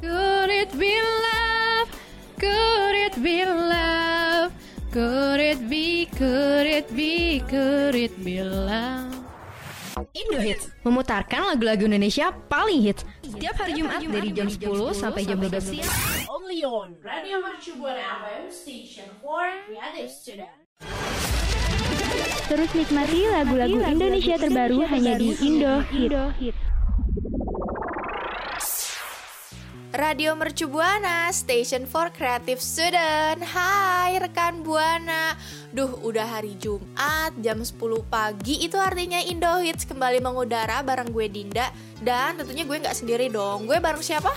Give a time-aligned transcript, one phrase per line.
[0.00, 1.88] Could it be love?
[2.40, 4.48] Could it be love?
[4.90, 9.12] Could it be, could it be, could it be love?
[10.16, 15.36] Indo Hits memutarkan lagu-lagu Indonesia paling hits setiap hari Jumat dari jam 10 sampai jam
[15.36, 15.92] 12 siang.
[16.32, 20.56] only on Radio Mercu Buana FM Station for Creative Student.
[22.48, 26.56] Terus nikmati lagu-lagu Indonesia terbaru hanya di Indo Hit.
[29.90, 35.34] Radio Mercu Buana, Station for Creative Student Hai rekan Buana
[35.74, 37.74] Duh udah hari Jumat jam 10
[38.06, 43.34] pagi Itu artinya Indo Hits kembali mengudara bareng gue Dinda Dan tentunya gue nggak sendiri
[43.34, 44.30] dong Gue bareng siapa?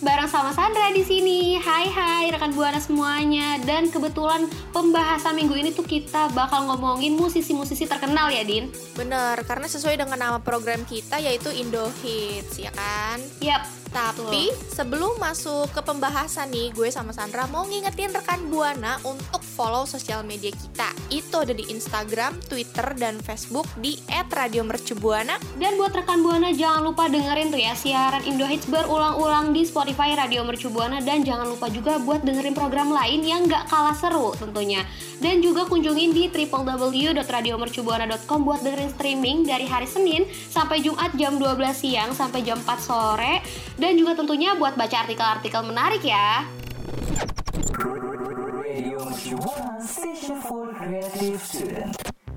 [0.00, 1.60] Bareng sama Sandra di sini.
[1.60, 3.60] Hai hai rekan Buana semuanya.
[3.60, 8.72] Dan kebetulan pembahasan minggu ini tuh kita bakal ngomongin musisi-musisi terkenal ya, Din.
[8.96, 13.20] Bener, karena sesuai dengan nama program kita yaitu Indo Hits ya kan?
[13.44, 13.79] Yap.
[13.90, 19.82] Tapi sebelum masuk ke pembahasan nih, gue sama Sandra mau ngingetin rekan Buana untuk follow
[19.82, 20.94] sosial media kita.
[21.10, 25.42] Itu ada di Instagram, Twitter, dan Facebook di @radiomercubuana.
[25.58, 30.14] Dan buat rekan Buana jangan lupa dengerin tuh ya siaran Indo Hits berulang-ulang di Spotify
[30.14, 34.30] Radio Mercu Buana dan jangan lupa juga buat dengerin program lain yang gak kalah seru
[34.38, 34.86] tentunya.
[35.20, 41.60] Dan juga kunjungin di www.radiomercubuana.com buat dengerin streaming dari hari Senin sampai Jumat jam 12
[41.76, 43.44] siang sampai jam 4 sore
[43.80, 46.44] dan juga tentunya buat baca artikel-artikel menarik ya.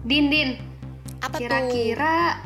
[0.07, 0.49] Din Din,
[1.19, 2.39] Apa kira-kira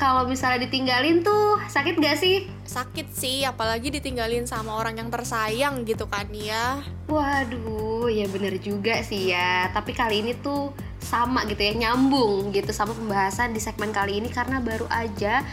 [0.00, 2.48] kalau misalnya ditinggalin tuh sakit gak sih?
[2.64, 6.80] Sakit sih, apalagi ditinggalin sama orang yang tersayang gitu kan ya.
[7.08, 9.68] Waduh, ya bener juga sih ya.
[9.72, 14.28] Tapi kali ini tuh sama gitu ya, nyambung gitu sama pembahasan di segmen kali ini
[14.32, 15.44] karena baru aja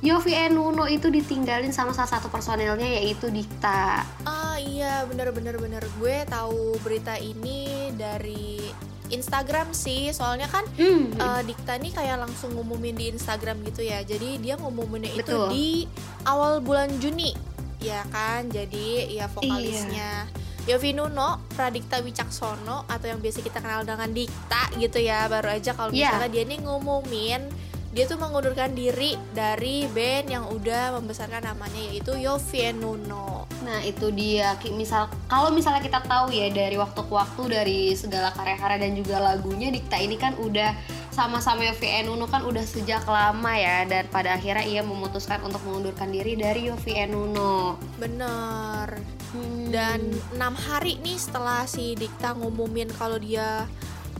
[0.00, 4.04] Yofi Enuno itu ditinggalin sama salah satu personelnya yaitu Dikta.
[4.22, 5.82] Ah iya, bener-bener bener.
[5.96, 8.60] Gue tahu berita ini dari
[9.06, 14.02] Instagram sih, soalnya kan Hmm, eh, Dikta nih kayak langsung ngumumin di Instagram gitu ya.
[14.02, 15.88] Jadi dia ngumuminnya itu di
[16.24, 17.32] awal bulan Juni,
[17.78, 18.46] ya kan?
[18.46, 20.26] Jadi ya vokalisnya
[20.66, 25.24] Yofi Nuno, Pradikta Wicaksono atau yang biasa kita kenal dengan Dikta gitu ya.
[25.26, 26.10] Baru aja kalau Iya.
[26.12, 27.42] misalnya dia nih ngumumin
[27.96, 33.48] dia tuh mengundurkan diri dari band yang udah membesarkan namanya yaitu Yofi Nuno.
[33.64, 38.36] Nah itu dia misal kalau misalnya kita tahu ya dari waktu ke waktu dari segala
[38.36, 40.76] karya-karya dan juga lagunya Dikta ini kan udah
[41.08, 46.12] sama-sama Yofi Enuno kan udah sejak lama ya dan pada akhirnya ia memutuskan untuk mengundurkan
[46.12, 47.80] diri dari Yofi Enuno.
[47.96, 49.00] Bener.
[49.32, 49.72] Hmm.
[49.72, 53.64] Dan enam hari nih setelah si Dikta ngumumin kalau dia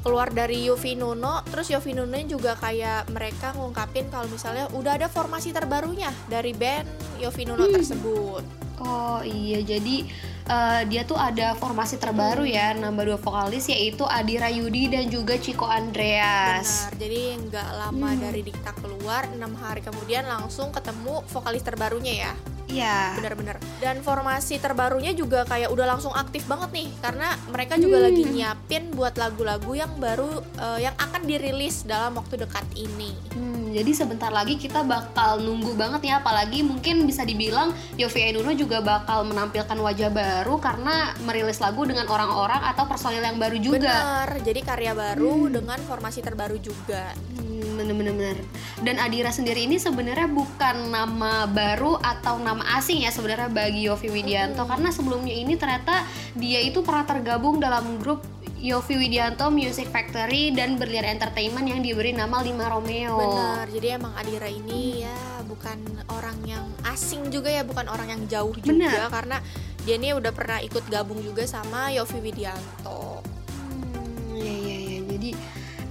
[0.06, 5.10] keluar dari Yofi Nuno, terus Yofi Nuno juga kayak mereka ngungkapin kalau misalnya udah ada
[5.10, 6.86] formasi terbarunya dari band
[7.18, 7.74] Yofi Nuno Hmm.
[7.74, 8.42] tersebut.
[8.78, 10.06] Oh iya, jadi
[10.46, 15.34] eh, dia tuh ada formasi terbaru ya, nambah dua vokalis yaitu Adira Yudi dan juga
[15.42, 16.86] Chico Andreas.
[16.86, 17.02] Benar.
[17.02, 18.20] Jadi nggak lama Hmm.
[18.22, 22.32] dari Dikta keluar, enam hari kemudian langsung ketemu vokalis terbarunya ya.
[22.66, 23.14] Iya.
[23.18, 23.56] Bener-bener.
[23.78, 28.90] Dan formasi terbarunya juga kayak udah langsung aktif banget nih, karena mereka juga lagi nyiapin
[28.92, 33.14] buat lagu-lagu yang baru eh, yang akan dirilis dalam waktu dekat ini.
[33.32, 38.50] Hmm, jadi sebentar lagi kita bakal nunggu banget ya, apalagi mungkin bisa dibilang Yofi Enuno
[38.52, 43.78] juga bakal menampilkan wajah baru karena merilis lagu dengan orang-orang atau personil yang baru juga.
[43.78, 44.28] Bener.
[44.42, 47.14] Jadi karya baru dengan formasi terbaru juga.
[47.14, 48.40] Hmm, bener-bener.
[48.80, 54.08] Dan Adira sendiri ini sebenarnya bukan nama baru atau nama asing ya sebenarnya bagi Yofi
[54.08, 58.24] Widianto karena sebelumnya ini ternyata dia itu pernah tergabung dalam grup
[58.56, 63.20] Yofi Widianto Music Factory dan Berlian Entertainment yang diberi nama Lima Romeo.
[63.20, 63.68] Bener.
[63.68, 65.76] Jadi emang Adira ini ya bukan
[66.08, 68.88] orang yang asing juga ya, bukan orang yang jauh Bener.
[68.88, 69.38] juga karena
[69.84, 73.22] dia ini udah pernah ikut gabung juga sama Yofi Widianto.
[73.22, 74.98] Hmm, ya ya ya.
[75.14, 75.30] Jadi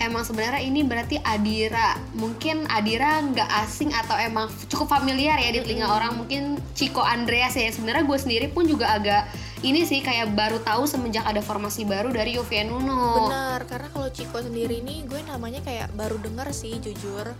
[0.05, 1.97] emang sebenarnya ini berarti Adira.
[2.13, 6.15] Mungkin Adira nggak asing atau emang cukup familiar ya di telinga orang.
[6.15, 7.67] Mungkin Chico Andreas ya.
[7.73, 9.27] Sebenarnya gue sendiri pun juga agak
[9.65, 13.27] ini sih kayak baru tahu semenjak ada formasi baru dari Yofi Nuno.
[13.27, 17.33] Bener, karena kalau Chico sendiri nih gue namanya kayak baru denger sih jujur.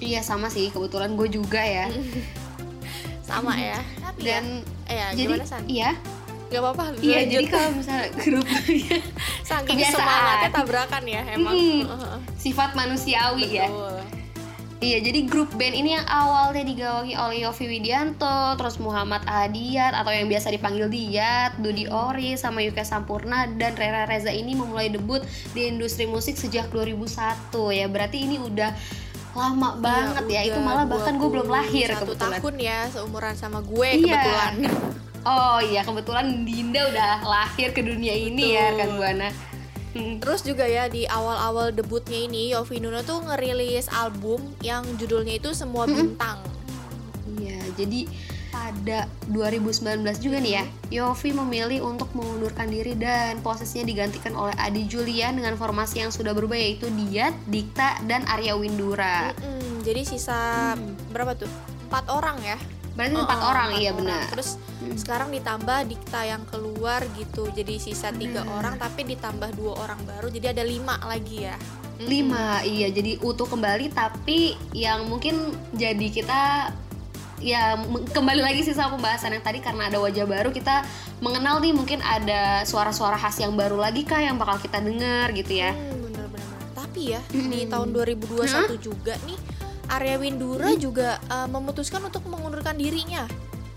[0.00, 1.92] Iya sama sih kebetulan gue juga ya.
[3.26, 3.82] Sama ya.
[3.98, 5.66] Tapi ya, Dan Eh ya, jadi gimana San?
[5.66, 5.98] iya
[6.46, 6.84] Gak apa-apa.
[6.98, 7.32] iya lanjut.
[7.32, 8.46] jadi kalau misalnya grup
[9.42, 11.54] saking semangatnya tabrakan ya emang.
[11.54, 12.18] Heeh.
[12.36, 13.98] sifat manusiawi ya Betul.
[14.76, 20.12] Iya, jadi grup band ini yang awalnya digawangi oleh Yofi Widianto, terus Muhammad Adiat atau
[20.12, 25.24] yang biasa dipanggil Diat, Dudi Ori, sama Yuka Sampurna dan Rera Reza ini memulai debut
[25.56, 27.08] di industri musik sejak 2001
[27.72, 27.88] ya.
[27.88, 28.76] Berarti ini udah
[29.32, 30.40] lama banget ya.
[30.44, 32.32] Itu udah malah bahkan gue belum lahir 21 kebetulan.
[32.36, 34.12] tahun ya seumuran sama gue Iya.
[34.12, 34.52] kebetulan.
[35.26, 39.34] Oh iya, kebetulan Dinda udah lahir ke dunia ini ya kan Buana.
[39.90, 40.22] Hmm.
[40.22, 45.50] Terus juga ya di awal-awal debutnya ini Yofi Nuno tuh ngerilis album yang judulnya itu
[45.50, 46.38] Semua Bintang.
[47.42, 48.06] Iya, jadi
[48.54, 50.64] pada 2019 juga nih ya,
[51.02, 56.32] Yofi memilih untuk mengundurkan diri dan posisinya digantikan oleh Adi Julian dengan formasi yang sudah
[56.32, 59.34] berubah yaitu Diat, Dikta, dan Arya Windura.
[59.42, 60.72] Mm-mm, jadi sisa
[61.10, 61.50] berapa tuh?
[61.90, 62.56] Empat orang ya?
[62.96, 64.00] Berarti empat Oh, orang, empat iya orang.
[64.00, 64.24] benar.
[64.32, 64.50] Terus
[64.96, 70.32] sekarang ditambah Dikta yang keluar gitu, jadi sisa tiga orang tapi ditambah dua orang baru,
[70.32, 71.54] jadi ada lima lagi ya.
[71.54, 72.08] Mm-mm.
[72.08, 76.40] Lima, iya jadi utuh kembali tapi yang mungkin jadi kita
[77.36, 77.76] ya
[78.12, 80.80] kembali lagi sih sama pembahasan yang tadi karena ada wajah baru kita
[81.20, 85.56] mengenal nih mungkin ada suara-suara khas yang baru lagi kah yang bakal kita dengar gitu
[85.60, 85.72] ya.
[85.72, 86.56] Hmm, bener-bener.
[86.72, 89.36] Tapi ya di tahun 2021 juga nih
[89.86, 93.26] Arya Windura juga uh, memutuskan untuk mengundurkan dirinya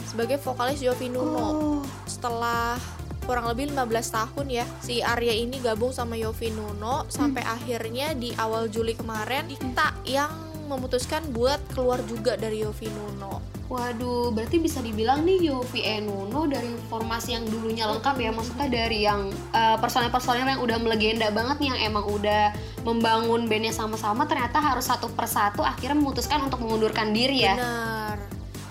[0.03, 1.81] sebagai vokalis Yofi Nuno Oh.
[2.03, 2.81] setelah
[3.23, 8.33] kurang lebih 15 tahun ya si Arya ini gabung sama Yofi Nuno sampai akhirnya di
[8.33, 10.33] awal Juli kemarin Dikta yang
[10.65, 16.73] memutuskan buat keluar juga dari Yofi Nuno Waduh, berarti bisa dibilang nih Yofi Enuno dari
[16.89, 21.69] formasi yang dulunya lengkap ya, maksudnya dari yang eh, personel-personel yang udah melegenda banget nih,
[21.77, 22.49] yang emang udah
[22.81, 27.53] membangun bandnya sama-sama, ternyata harus satu persatu akhirnya memutuskan untuk mengundurkan diri ya.
[27.53, 28.17] benar.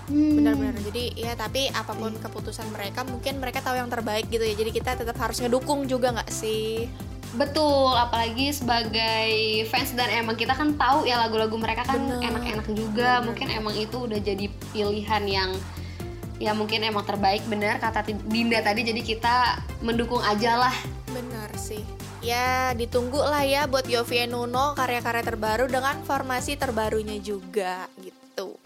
[0.09, 0.41] Hmm.
[0.41, 4.57] benar-benar jadi ya tapi apa pun keputusan mereka mungkin mereka tahu yang terbaik gitu ya.
[4.57, 6.89] Jadi kita tetap harus ngedukung juga nggak sih
[7.37, 9.29] Betul, apalagi sebagai
[9.69, 12.25] fans dan emang kita kan tahu ya lagu-lagu mereka kan Bener.
[12.25, 15.51] enak-enak juga, mungkin emang itu udah jadi pilihan yang
[16.39, 20.75] ya mungkin emang terbaik benar kata Dinda tadi jadi kita mendukung aja lah
[21.11, 21.81] Benar sih.
[22.19, 28.59] Ya, ditunggu lah ya buat Yofi Nuno karya-karya terbaru dengan formasi terbarunya juga gitu.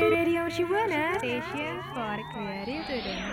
[0.00, 3.24] Radio Shibuana Station for Creative Student.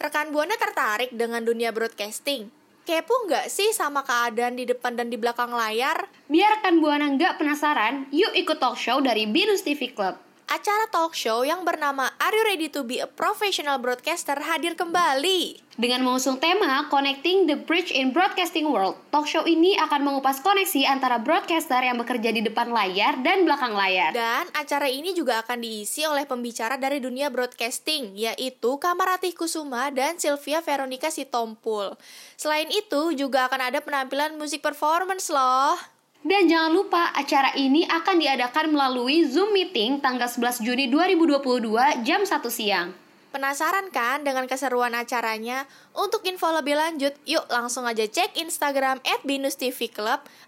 [0.00, 2.61] Rekan Buana tertarik dengan dunia broadcasting?
[2.82, 6.10] Kepo nggak sih sama keadaan di depan dan di belakang layar?
[6.26, 10.18] Biar rekan Buana nggak penasaran, yuk ikut talk show dari Binus TV Club.
[10.52, 15.64] Acara talk show yang bernama Are You Ready to Be a Professional Broadcaster hadir kembali.
[15.80, 20.84] Dengan mengusung tema Connecting the Bridge in Broadcasting World, talk show ini akan mengupas koneksi
[20.84, 24.12] antara broadcaster yang bekerja di depan layar dan belakang layar.
[24.12, 30.20] Dan acara ini juga akan diisi oleh pembicara dari dunia broadcasting, yaitu Kamaratih Kusuma dan
[30.20, 31.96] Sylvia Veronica Sitompul.
[32.36, 35.80] Selain itu, juga akan ada penampilan musik performance loh.
[36.22, 42.22] Dan jangan lupa, acara ini akan diadakan melalui Zoom Meeting tanggal 11 Juni 2022 jam
[42.22, 42.94] 1 siang.
[43.34, 45.66] Penasaran kan dengan keseruan acaranya?
[45.98, 49.26] Untuk info lebih lanjut, yuk langsung aja cek Instagram at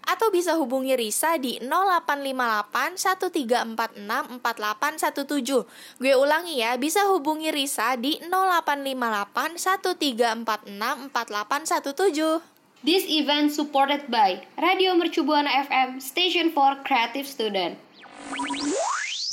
[0.07, 5.99] atau bisa hubungi Risa di 0858 1346 4817.
[5.99, 12.54] Gue ulangi ya, bisa hubungi Risa di 0858 1346 4817.
[12.85, 17.79] This event supported by Radio Mercu Buana FM, Station for Creative Student.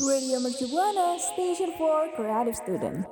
[0.01, 3.05] Radio Mercu Buana, Station for Creative Student.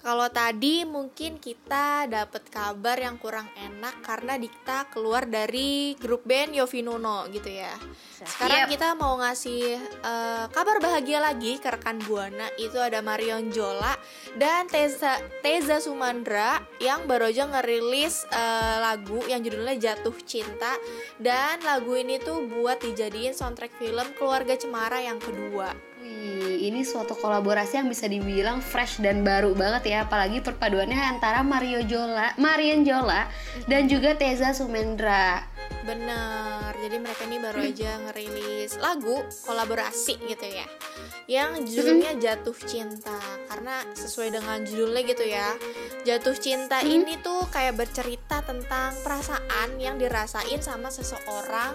[0.00, 6.56] Kalau tadi mungkin kita dapat kabar yang kurang enak karena Dikta keluar dari grup band
[6.56, 7.76] Yofi Nuno gitu ya.
[8.24, 8.72] Sekarang Yep.
[8.72, 13.92] kita mau ngasih eh, kabar bahagia lagi ke rekan Buana itu ada Marion Jola
[14.40, 20.80] dan Teza Teza Sumandra yang baru aja ngerilis eh, lagu yang judulnya Jatuh Cinta
[21.20, 25.89] dan lagu ini tuh buat dijadiin soundtrack film Keluarga Cemara yang kedua.
[26.20, 31.40] Wih, ini suatu kolaborasi yang bisa dibilang fresh dan baru banget ya, apalagi perpaduannya antara
[31.40, 33.24] Mario Jola, Marian Jola
[33.64, 35.48] dan juga Teza Sumendra.
[35.80, 40.68] Bener, jadi mereka ini baru aja ngerilis lagu kolaborasi gitu ya
[41.24, 43.16] Yang judulnya Jatuh Cinta
[43.48, 45.56] Karena sesuai dengan judulnya gitu ya
[46.04, 51.72] Jatuh Cinta ini tuh kayak bercerita tentang perasaan yang dirasain sama seseorang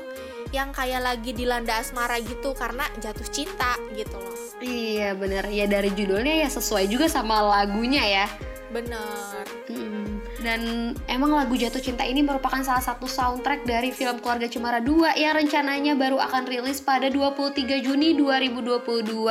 [0.55, 4.31] Yang kayak lagi dilanda asmara gitu karena jatuh cinta gitu loh
[4.63, 8.25] Iya bener, ya dari judulnya ya sesuai juga sama lagunya ya.
[8.71, 10.21] Bener Mm.
[10.39, 10.61] Dan
[11.09, 15.33] emang lagu Jatuh Cinta ini merupakan salah satu soundtrack dari film Keluarga Cemara 2 yang
[15.33, 19.25] rencananya baru akan rilis pada 23 Juni 2022.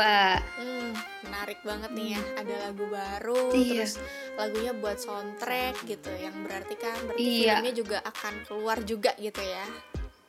[0.58, 0.90] Hmm,
[1.22, 3.86] menarik banget nih ya ada lagu baru Iya.
[3.86, 3.92] terus
[4.34, 7.62] lagunya buat soundtrack gitu yang berarti kan berarti Iya.
[7.62, 9.64] filmnya juga akan keluar juga gitu ya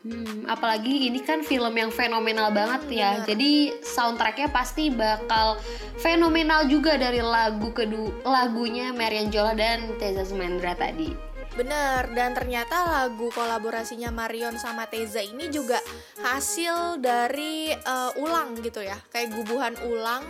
[0.06, 3.12] Hmm, apalagi ini kan film yang fenomenal banget ya.
[3.18, 3.34] bener.
[3.34, 5.58] Jadi soundtracknya pasti bakal
[5.98, 11.35] fenomenal juga dari lagu kedua lagunya Marian Jola dan Teza Sumendra tadi.
[11.56, 15.80] Bener, dan ternyata lagu kolaborasinya Marion sama Teza ini juga
[16.20, 19.00] hasil dari eh, ulang gitu ya.
[19.08, 20.24] Kayak gubuhan ulang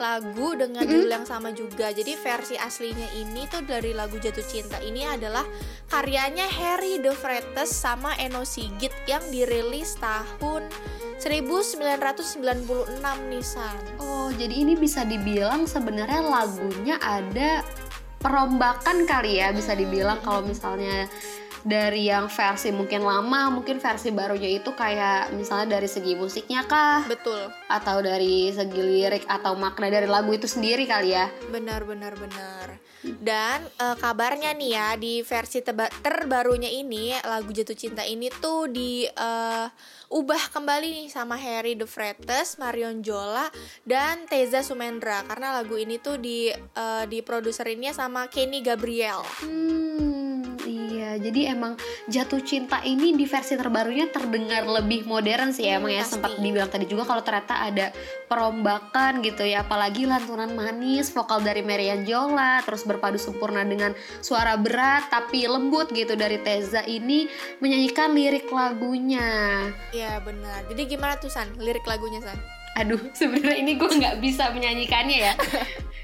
[0.00, 1.92] lagu dengan judul yang sama juga.
[1.92, 5.44] Jadi versi aslinya ini tuh dari lagu Jatuh Cinta ini adalah
[5.92, 10.64] karyanya Harry De Vretes sama Eno Sigit Yang dirilis tahun
[11.20, 12.40] 1996
[13.28, 17.60] nih San Oh, jadi ini bisa dibilang sebenarnya lagunya ada
[18.20, 21.08] perombakan kali ya bisa dibilang kalau misalnya
[21.64, 27.04] dari yang versi mungkin lama, mungkin versi barunya itu kayak misalnya dari segi musiknya kah?
[27.04, 31.28] Betul, atau dari segi lirik atau makna dari lagu itu sendiri kali ya.
[31.52, 32.80] benar benar benar.
[33.00, 35.64] Dan eh, kabarnya nih ya di versi
[36.04, 39.66] terbarunya ini lagu jatuh cinta ini tuh di eh,
[40.12, 43.48] ubah kembali nih sama Harry De Vretes, Marion Jola
[43.88, 45.24] dan Teza Sumendra.
[45.24, 49.24] Karena lagu ini tuh di eh, diproduserinnya sama Kenny Gabriel.
[49.40, 50.09] Hmm,
[51.16, 51.22] iya.
[51.30, 51.74] Jadi emang
[52.06, 56.18] jatuh cinta ini di versi terbarunya terdengar lebih modern sih ya, emang ya pasti.
[56.18, 57.86] sempat dibilang tadi juga kalau ternyata ada
[58.30, 64.54] perombakan gitu ya, apalagi lantunan manis vokal dari Marian Jola, terus berpadu sempurna dengan suara
[64.54, 67.26] berat tapi lembut gitu dari Teza ini
[67.58, 69.70] menyanyikan lirik lagunya.
[69.90, 72.38] ya benar jadi gimana tuh San lirik lagunya San
[72.80, 75.34] Aduh, sebenarnya ini gue nggak bisa menyanyikannya ya.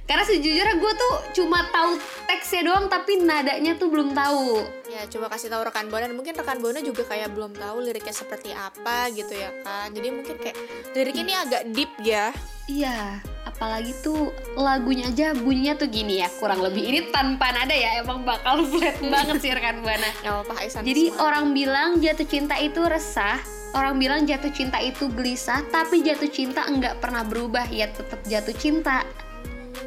[0.07, 1.99] Karena sejujurnya gue tuh cuma tahu
[2.31, 4.63] teksnya doang, tapi nadanya tuh belum tahu.
[4.87, 8.55] ya coba kasih tahu rekan Bona mungkin rekan Bona juga kayak belum tahu liriknya seperti
[8.55, 10.57] apa gitu ya kan jadi mungkin kayak
[10.95, 12.31] liriknya ini agak deep ya
[12.67, 16.83] Iya, apalagi tuh lagunya aja bunyinya tuh gini ya, kurang lebih.
[16.83, 20.11] Ini tanpa nada ya, emang bakal flat banget sih rekan Buana.
[20.59, 21.23] Aisan Jadi semangat.
[21.23, 23.39] orang bilang jatuh cinta itu resah,
[23.77, 28.53] orang bilang jatuh cinta itu gelisah, tapi jatuh cinta enggak pernah berubah, ya tetap jatuh
[28.53, 29.05] cinta.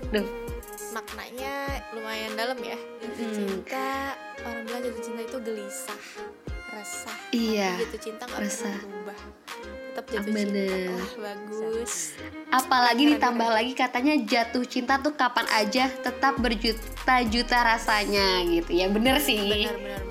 [0.09, 0.25] Duh,
[0.91, 1.53] maknanya
[1.91, 3.35] lumayan dalam ya jatuh Mm.
[3.35, 3.85] cinta
[4.41, 6.01] orang bilang jatuh cinta itu gelisah
[6.69, 8.65] resah Iya, Tapi jatuh cinta nggak resah.
[8.69, 9.19] pernah berubah
[9.89, 10.69] tetap jatuh Bener.
[10.69, 11.93] cinta wah bagus
[12.49, 18.85] apalagi Keren, ditambah lagi katanya jatuh cinta tuh kapan aja tetap berjuta-juta rasanya gitu ya,
[18.87, 19.37] bener sih.
[19.37, 20.08] benar benar benar karena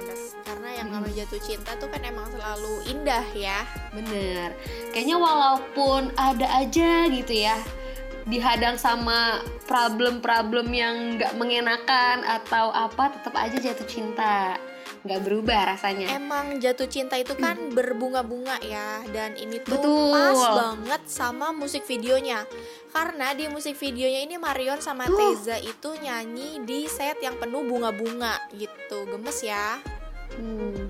[0.78, 3.66] yang namanya jatuh cinta tuh kan emang selalu indah ya.
[3.90, 4.54] Bener.
[4.94, 7.58] Kayaknya walaupun ada aja gitu ya
[8.28, 14.60] dihadang sama problem-problem yang nggak mengenakan atau apa tetap aja jatuh cinta.
[15.00, 16.12] Nggak berubah rasanya.
[16.12, 20.12] Emang jatuh cinta itu kan berbunga-bunga ya dan ini tuh Betul.
[20.12, 22.44] pas banget sama musik videonya.
[22.92, 28.52] Karena di musik videonya ini Marion sama Teza itu nyanyi di set yang penuh bunga-bunga
[28.52, 29.08] gitu.
[29.08, 29.80] Gemes ya
[30.36, 30.86] Hmm.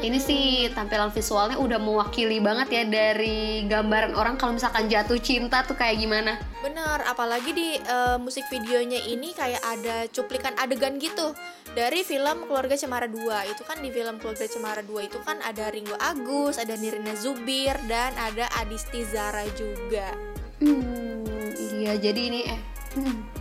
[0.00, 5.62] ini sih tampilan visualnya udah mewakili banget ya dari gambaran orang kalau misalkan jatuh cinta
[5.62, 11.36] tuh kayak gimana Bener, apalagi di eh, musik videonya ini kayak ada cuplikan adegan gitu
[11.76, 15.70] dari film Keluarga Cemara 2 Itu kan di film Keluarga Cemara 2 itu kan ada
[15.70, 20.10] Ringo Agus, ada Nirina Zubir, dan ada Adisti Zara juga
[20.58, 22.60] Hmm, iya jadi ini eh
[22.98, 23.37] hmm.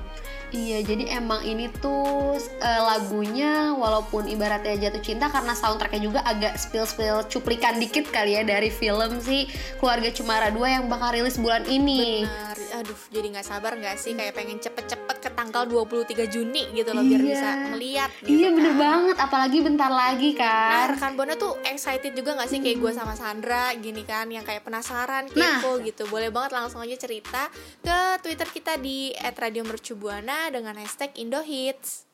[0.47, 6.55] Iya, jadi emang ini tuh eh, lagunya walaupun ibaratnya jatuh cinta karena soundtracknya juga agak
[6.55, 9.43] spill-spill cuplikan dikit kali ya dari film sih
[9.75, 12.23] Keluarga Cemara 2 yang bakal rilis bulan ini.
[12.23, 16.91] Bener, aduh jadi nggak sabar nggak sih kayak pengen cepet-cepet ke tanggal 23 Juni gitu
[16.91, 17.27] loh biar Iya.
[17.27, 18.79] bisa ngeliat gitu Iya bener kan.
[18.79, 20.85] banget, apalagi bentar lagi Nah kan.
[20.93, 24.63] rekan Bona tuh excited juga gak sih kayak gue sama Sandra gini kan yang kayak
[24.63, 25.59] penasaran Nah.
[25.59, 32.05] kepo gitu boleh banget langsung aja cerita ke Twitter kita di @radiomercubuana dengan hashtag Indohits.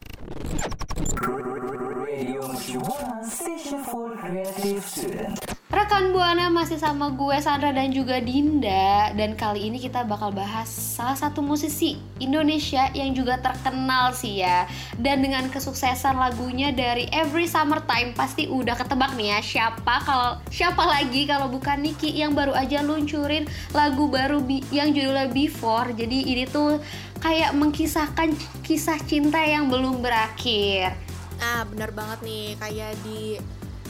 [5.73, 9.09] Rekan Buana masih sama gue Sandra dan juga Dinda.
[9.17, 14.69] Dan kali ini kita bakal bahas salah satu musisi Indonesia yang juga terkenal sih ya.
[15.01, 19.39] Dan dengan kesuksesan lagunya dari Every Summertime pasti udah ketebak nih ya.
[19.41, 25.33] Siapa kalau siapa lagi kalau bukan Niki yang baru aja luncurin lagu baru yang judulnya
[25.33, 25.89] Before.
[25.89, 26.77] Jadi ini tuh
[27.23, 28.35] kayak mengkisahkan
[28.67, 30.91] kisah cinta yang belum berakhir.
[31.39, 33.39] Nah bener banget nih kayak di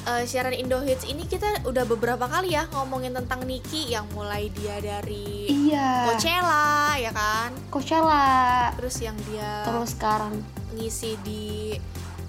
[0.05, 4.77] eh, siaran Indohits ini kita udah beberapa kali ya ngomongin tentang Niki yang mulai dia
[4.77, 6.13] dari iya.
[6.13, 7.49] Coachella ya kan?
[7.73, 8.69] Coachella.
[8.77, 10.37] Terus yang dia terus sekarang.
[10.77, 11.73] ngisi di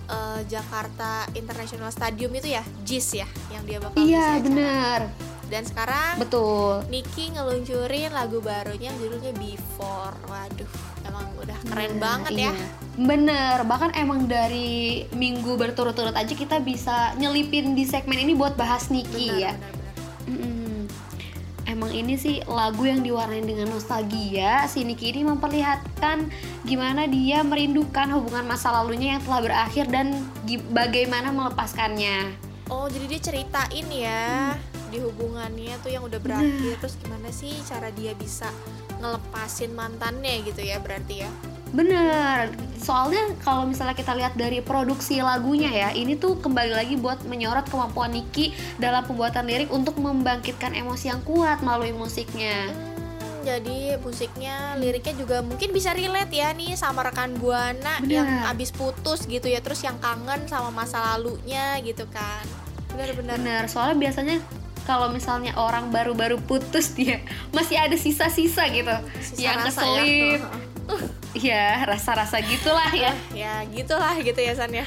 [0.08, 5.12] eh, Jakarta International Stadium itu ya JIS ya yang dia bakal iya bener
[5.52, 6.80] dan sekarang betul.
[6.88, 10.16] Niki ngeluncurin lagu barunya yang judulnya Before.
[10.32, 12.50] Waduh emang udah keren banget ya.
[12.50, 12.52] Iya.
[12.94, 18.90] Bener, bahkan emang dari minggu berturut-turut aja kita bisa nyelipin di segmen ini buat bahas
[18.90, 19.52] Niki Benar, ya.
[19.54, 19.74] benar.
[20.26, 20.78] Mm-mm.
[21.70, 24.66] Emang ini sih lagu yang diwarnai dengan nostalgia.
[24.66, 26.30] Si Niki ini memperlihatkan
[26.66, 30.18] gimana dia merindukan hubungan masa lalunya yang telah berakhir dan
[30.74, 32.34] bagaimana melepaskannya.
[32.70, 34.54] Oh, jadi dia ceritain ya
[34.94, 38.46] di hubungannya tuh yang udah berakhir terus gimana sih cara dia bisa
[39.04, 41.30] ngelepasin mantannya gitu ya berarti ya.
[41.74, 47.26] Bener, soalnya kalau misalnya kita lihat dari produksi lagunya ya, ini tuh kembali lagi buat
[47.26, 52.70] menyorot kemampuan Niki dalam pembuatan lirik untuk membangkitkan emosi yang kuat melalui musiknya.
[52.70, 58.22] Hmm, jadi musiknya, liriknya juga mungkin bisa relate ya nih sama rekan Buana Bener.
[58.22, 62.46] yang abis putus gitu ya, terus yang kangen sama masa lalunya gitu kan.
[62.94, 63.34] Bener-bener.
[63.34, 64.38] Bener, soalnya biasanya
[64.84, 67.20] kalau misalnya orang baru-baru putus dia
[67.56, 70.40] masih ada sisa-sisa gitu Sisa yang keselip.
[70.40, 70.40] ya.
[71.34, 73.10] Ya, rasa-rasa gitulah ya.
[73.34, 74.86] ya gitulah gitu ya San ya.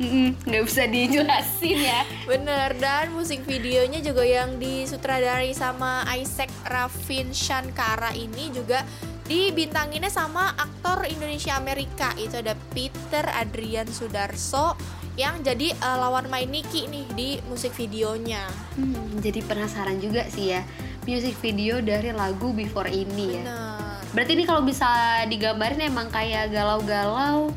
[0.00, 2.02] Mm-mm, nggak bisa dijelasin ya.
[2.24, 8.80] Bener dan musik videonya juga yang disutradari sama Isaac Ravin Shankara ini juga
[9.28, 14.74] dibintanginnya sama aktor Indonesia Amerika itu ada Peter Adrian Sudarso
[15.14, 18.48] yang jadi eh, lawan main Niki nih di musik videonya.
[18.74, 20.64] Hmm, jadi penasaran juga sih ya
[21.02, 23.44] music video dari lagu Before ini ya.
[23.44, 24.00] Bener.
[24.12, 24.88] Berarti ini kalau bisa
[25.26, 27.48] digambarin emang kayak galau-galau,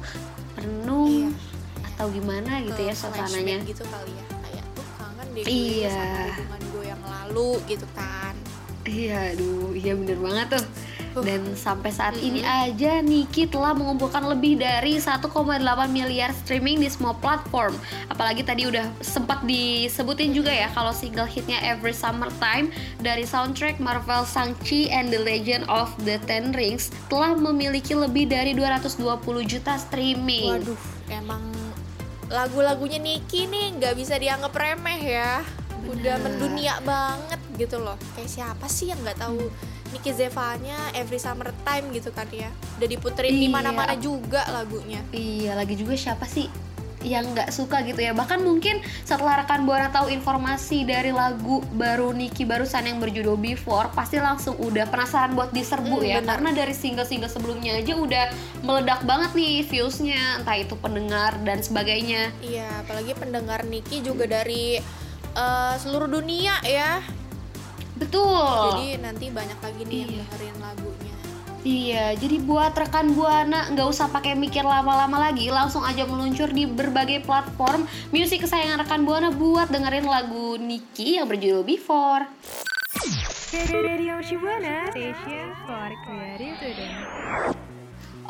[0.56, 1.36] renung
[1.94, 3.64] atau gimana gitu ya suasananya.
[3.64, 5.92] gitu kali ya kayak tuh kangen deh Iya.
[5.92, 8.34] sama hubungan gue yang lalu gitu kan.
[8.86, 10.66] Iya, aduh, iya bener banget tuh.
[11.24, 15.32] Dan sampai saat ini aja Niki telah mengumpulkan lebih dari 1,8
[15.88, 17.72] miliar streaming di semua platform.
[18.12, 24.28] Apalagi tadi udah sempat disebutin juga ya kalau single hitnya Every Summertime dari soundtrack Marvel
[24.28, 29.00] Shang-Chi and the Legend of the Ten Rings telah memiliki lebih dari 220
[29.48, 30.60] juta streaming.
[30.60, 31.44] Waduh, emang
[32.28, 35.40] lagu-lagunya Niki nih nggak bisa dianggap remeh ya.
[35.86, 37.96] Udah mendunia banget gitu loh.
[38.18, 39.48] Kayak siapa sih yang nggak tahu
[39.90, 42.50] Niki Zevanya Every Summertime gitu kan ya.
[42.78, 43.54] Udah diputerin di Iya.
[43.54, 45.02] mana-mana juga lagunya.
[45.10, 46.50] Iya, lagi juga siapa sih
[47.02, 52.10] yang nggak suka gitu ya bahkan mungkin setelah rekan buana tahu informasi dari lagu baru
[52.10, 56.42] Niki barusan yang berjudul Before pasti langsung udah penasaran buat diserbu Hmm, ya benar.
[56.42, 58.26] karena dari single-single sebelumnya aja udah
[58.60, 64.82] meledak banget nih viewsnya entah itu pendengar dan sebagainya Iya, apalagi pendengar Niki juga dari
[65.32, 67.06] eh, seluruh dunia ya.
[67.96, 70.24] Betul Jadi nanti banyak lagi nih yang Iya.
[70.24, 71.14] dengerin lagunya.
[71.66, 76.70] Iya, jadi buat rekan buana nggak usah pakai mikir lama-lama lagi, langsung aja meluncur di
[76.70, 82.30] berbagai platform musik kesayangan rekan buana buat dengerin lagu Niki yang berjudul Before.
[83.50, 87.65] Radio Shibuana Station for Creative.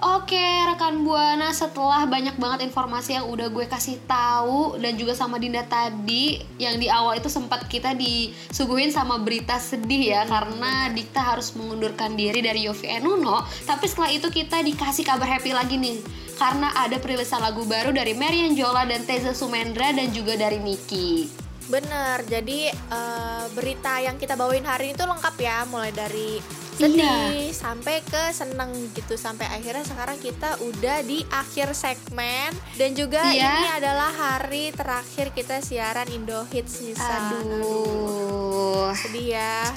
[0.03, 5.39] Oke, rekan Buana, setelah banyak banget informasi yang udah gue kasih tahu dan juga sama
[5.39, 11.23] Dinda tadi, yang di awal itu sempat kita disuguhin sama berita sedih ya karena Dikta
[11.23, 13.47] harus mengundurkan diri dari Yofi Enuno.
[13.63, 16.03] Tapi setelah itu kita dikasih kabar happy lagi nih
[16.35, 21.31] karena ada perilisan lagu baru dari Marian Jola dan Teza Sumendra dan juga dari Niki.
[21.71, 26.37] Bener, jadi eh, berita yang kita bawain hari ini tuh lengkap ya, mulai dari
[26.77, 33.23] sedih sampai ke seneng gitu sampai akhirnya sekarang kita udah di akhir segmen dan juga
[33.25, 33.47] Iya.
[33.49, 37.31] ini adalah hari terakhir kita siaran Indo Hits Nisa.
[37.31, 39.71] Aduh, sedih ya.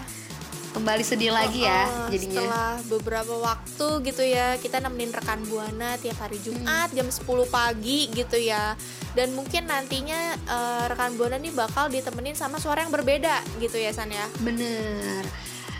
[0.68, 2.38] kembali sedih lagi ya Oh, jadinya.
[2.38, 8.06] Setelah beberapa waktu gitu ya, kita nemenin rekan Buana tiap hari Jumat jam 10 pagi
[8.08, 8.78] gitu ya.
[9.11, 13.90] Dan mungkin nantinya eh, rekan Buana nih bakal ditemenin sama suara yang berbeda gitu ya
[13.90, 14.22] San ya.
[14.38, 15.26] Bener.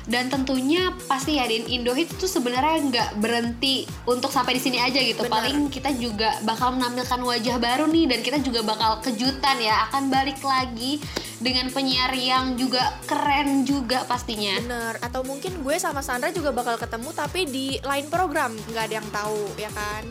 [0.09, 4.81] Dan tentunya pasti ya Din Indo Hits itu sebenarnya nggak berhenti untuk sampai di sini
[4.81, 5.21] aja gitu.
[5.21, 5.37] Bener.
[5.37, 10.09] Paling kita juga bakal menampilkan wajah baru nih dan kita juga bakal kejutan ya akan
[10.09, 10.97] balik lagi
[11.44, 14.57] dengan penyiar yang juga keren juga pastinya.
[14.64, 14.97] Bener.
[15.05, 19.09] Atau mungkin gue sama Sandra juga bakal ketemu tapi di lain program nggak ada yang
[19.12, 20.09] tahu ya kan.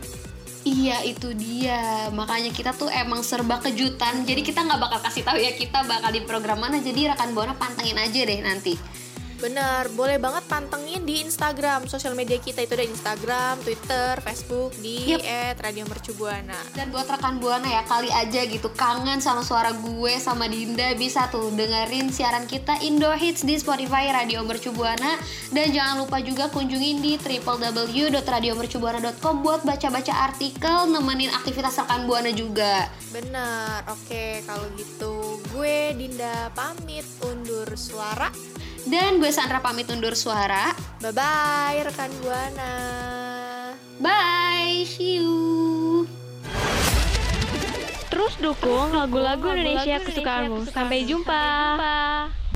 [0.61, 5.39] Iya itu dia makanya kita tuh emang serba kejutan jadi kita nggak bakal kasih tahu
[5.39, 8.75] ya kita bakal di program mana jadi rekan buana pantengin aja deh nanti.
[9.37, 15.13] Bener, boleh banget pantengin di Instagram, sosial media kita itu ada Instagram, Twitter, Facebook di
[15.61, 16.57] @radiomercubuana.
[16.73, 21.29] Dan buat rekan Buana ya kali aja gitu kangen sama suara gue sama Dinda bisa
[21.29, 25.21] tuh dengerin siaran kita Indo Hits di Spotify Radio Mercu Buana
[25.53, 32.89] dan jangan lupa juga kunjungin di www.radiomercubuana.com buat baca-baca artikel nemenin aktivitas rekan Buana juga.
[33.13, 38.33] Bener, oke kalau gitu gue Dinda pamit undur suara.
[38.87, 40.71] Dan gue Sandra pamit undur suara.
[41.03, 42.73] Bye-bye rekan Buana.
[43.99, 46.07] Bye, see you.
[48.07, 50.71] Terus dukung lagu-lagu Indonesia kesukaanmu.
[50.71, 51.35] Sampai jumpa.
[51.35, 52.46] Sampai jumpa.